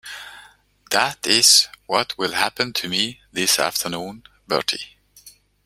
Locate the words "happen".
2.31-2.73